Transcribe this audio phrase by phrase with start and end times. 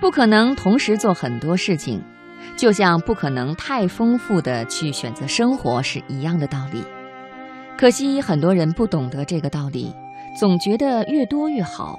[0.00, 2.02] 不可能同时做很多事情，
[2.56, 6.84] 就像不可能太丰富的去选择生活是一样的道理。
[7.76, 9.94] 可惜很多人不懂得这个道理，
[10.38, 11.98] 总觉得越多越好。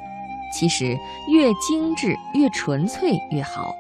[0.52, 0.98] 其实
[1.32, 3.76] 越精致、越纯粹越好。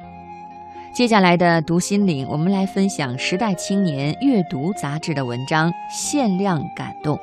[0.93, 7.15] 接下来的读心灵，我们来分享《时代青年阅读》杂志的文章《限量感动》。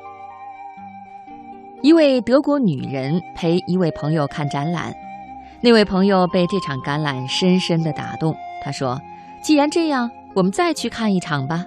[1.83, 4.93] 一位德国女人陪一位朋友看展览，
[5.61, 8.37] 那位朋友被这场橄榄深深的打动。
[8.63, 9.01] 他说
[9.43, 11.65] ：“既然这样，我们再去看一场吧。”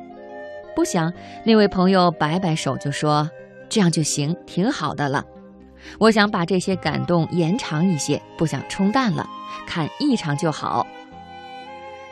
[0.75, 1.11] 不想，
[1.43, 3.29] 那位朋友摆摆手就说
[3.67, 5.25] ：“这样就行，挺好的了。
[5.97, 9.27] 我想把这些感动延长一些，不想冲淡了，
[9.65, 10.85] 看一场就好。”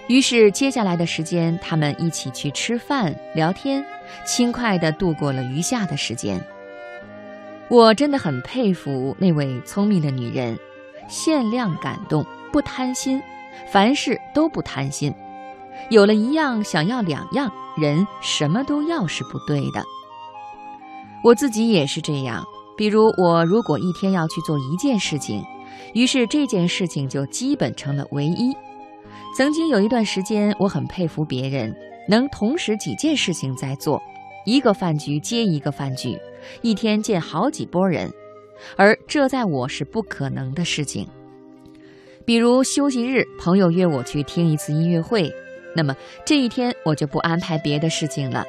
[0.08, 3.86] 于是，接下来的时间，他们一起去吃饭、聊天，
[4.26, 6.42] 轻快地度过了余下的时间。
[7.68, 10.58] 我真的很佩服那位聪明的女人，
[11.08, 13.22] 限量感动，不贪心，
[13.72, 15.14] 凡事都不贪心。
[15.90, 19.84] 有了一样，想要两样，人什么都要是不对的。
[21.23, 22.44] 我自己也是这样，
[22.78, 25.44] 比如我如果一天要去做一件事情，
[25.94, 28.56] 于是这件事情就基本成了唯一。
[29.36, 31.76] 曾经有一段时间，我很佩服别人
[32.09, 34.02] 能同时几件事情在做，
[34.46, 36.18] 一个饭局接一个饭局，
[36.62, 38.12] 一天见好几拨人，
[38.75, 41.08] 而这在我是不可能的事情。
[42.25, 45.33] 比如休息日，朋友约我去听一次音乐会，
[45.75, 48.45] 那么这一天我就不安排别的事情了，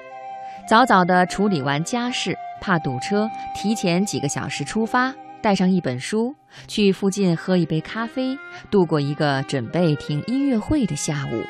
[0.68, 5.14] 早早地处理完家事，怕堵车，提前几个小时出发。
[5.40, 6.34] 带上一本书，
[6.66, 8.36] 去附近喝一杯咖啡，
[8.72, 11.44] 度过一个准备听音乐会的下午。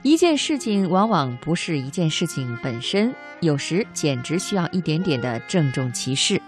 [0.00, 6.40] 一件事情往往不是一件事情本身，有时简直需要一点点的郑重其事。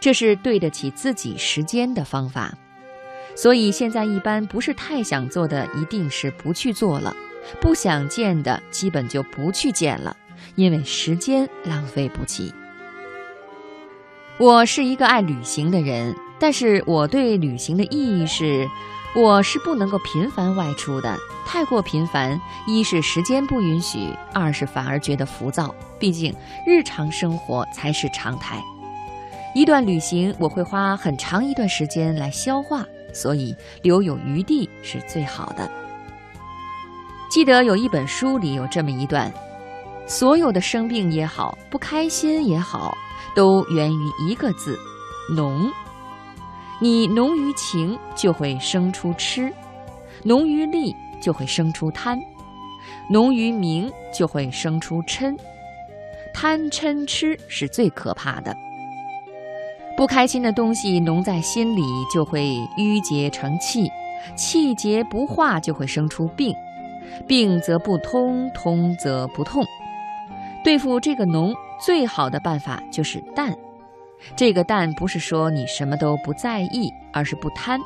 [0.00, 2.54] 这是对得起自己时间的方法。
[3.36, 7.14] 所以现在一般不是太想做的，一定是不去做了；
[7.60, 10.16] 不想见的，基本就不去见了，
[10.56, 12.52] 因为时间浪费不起。
[14.38, 18.66] 我是一个爱旅行的人，但是我对旅行的意义是，
[19.14, 21.16] 我是不能够频繁外出的。
[21.46, 25.74] 太过频繁，一是时间不允许，二是反而觉得浮躁。
[25.98, 26.34] 毕竟
[26.66, 28.62] 日常生活才是常态。
[29.54, 35.68] 一段旅行，我会花很长一段时间来消化，所以留有余地是最好的。
[37.28, 39.32] 记得有一本书里有这么一段：
[40.06, 42.96] 所有的生病也好，不开心也好。
[43.32, 44.76] 都源于一个字，
[45.36, 45.70] 浓。
[46.80, 49.48] 你浓于情，就会生出痴；
[50.24, 52.18] 浓于利，就会生出贪；
[53.08, 55.36] 浓于名，就会生出嗔。
[56.34, 58.52] 贪嗔痴是最可怕的。
[59.96, 63.88] 不开心的东西浓在心里，就会淤结成气；
[64.34, 66.54] 气结不化，就会生出病；
[67.26, 69.64] 病则不通，通则不痛。
[70.64, 71.54] 对付这个浓。
[71.82, 73.56] 最好的办法就是淡，
[74.36, 77.80] 这个淡不是说你什么都不在意，而是不贪。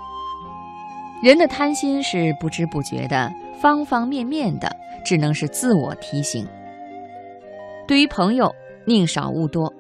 [1.23, 4.69] 人的贪心是不知不觉的，方方面面的，
[5.05, 6.45] 只能是自我提醒。
[7.87, 8.53] 对于朋友，
[8.85, 9.73] 宁少勿多。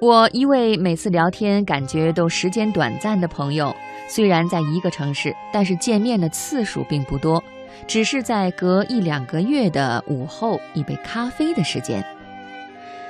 [0.00, 3.76] 我一位每次聊天感觉都时间短暂的朋友，
[4.08, 7.44] 虽然在一个城市，但是见面的次数并不多，
[7.86, 12.02] 只是在隔一两个月的午后一杯咖啡的时间。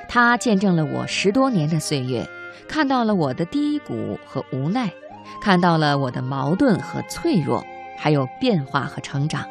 [0.08, 2.26] 他见证了我十多年的岁月，
[2.66, 4.90] 看到了我的低谷和无奈，
[5.40, 7.64] 看到了我的矛盾和脆弱，
[7.96, 9.44] 还有变化和成长。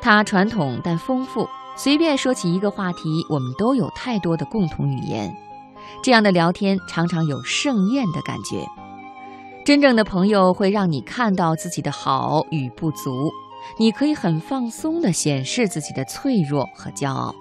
[0.00, 5.34] 他传统但丰富，随便说起一个话题，我们都有太多的共同语言。
[6.02, 8.64] 这样的聊天常常有盛宴的感觉。
[9.64, 13.30] 真正的朋友会让你看到自己的好与不足，
[13.78, 17.34] 你可以很放松地显示自己的脆弱和骄傲。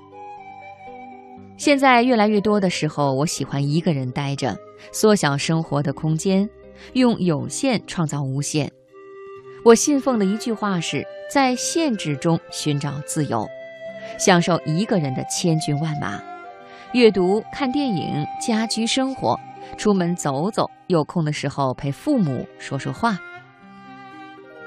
[1.57, 4.57] 现在越来越多的时候，我喜欢一个人待着，
[4.91, 6.49] 缩小生活的空间，
[6.93, 8.71] 用有限创造无限。
[9.65, 13.47] 我信奉的一句话是：在限制中寻找自由，
[14.17, 16.32] 享受一个人的千军万马。
[16.93, 19.39] 阅读、看电影、家居生活，
[19.79, 23.17] 出门走走，有空的时候陪父母说说话。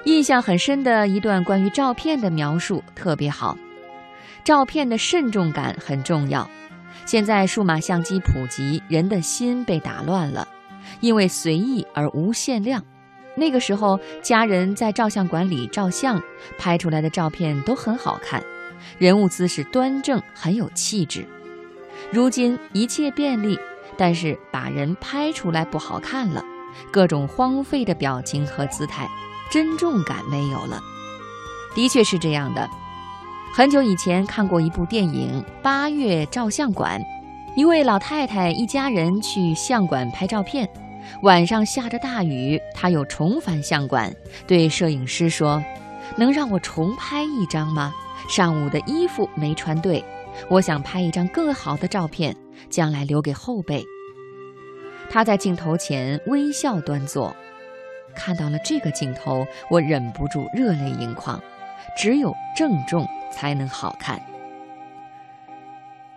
[0.07, 3.57] 印象很深的一段关于照片的描述特别好，
[4.43, 6.51] 照片的慎重感很重要。
[7.05, 10.49] 现在数码相机普及，人的心被打乱了，
[10.99, 12.83] 因为随意而无限量。
[13.37, 16.21] 那个时候，家人在照相馆里照相，
[16.59, 18.43] 拍出来的照片都很好看，
[18.99, 21.25] 人物姿势端正，很有气质。
[22.13, 23.59] 如今一切便利，
[23.97, 26.43] 但是把人拍出来不好看了，
[26.91, 29.09] 各种荒废的表情和姿态，
[29.51, 30.81] 珍重感没有了。
[31.75, 32.69] 的确是这样的。
[33.53, 37.01] 很久以前看过一部电影《八月照相馆》，
[37.57, 40.69] 一位老太太一家人去相馆拍照片，
[41.23, 44.15] 晚上下着大雨，她又重返相馆，
[44.47, 45.63] 对摄影师说
[46.17, 47.93] ：“能让我重拍一张吗？
[48.29, 50.05] 上午的衣服没穿对，
[50.49, 52.37] 我想拍一张更好的照片，
[52.71, 53.85] 将来留给后辈。”
[55.09, 57.35] 他在镜头前微笑端坐，
[58.15, 61.41] 看到了这个镜头，我忍不住热泪盈眶。
[61.97, 64.21] 只有郑重才能好看。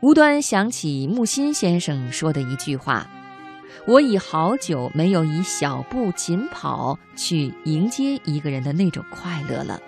[0.02, 3.08] 无端想起木心先生说的一句话
[3.86, 9.80] ：“我已好久没有以小步紧跑去迎接一个人的那种快乐了。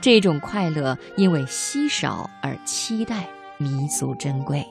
[0.00, 3.28] 这种快乐因为稀少而期待，
[3.64, 4.64] 弥足珍贵。”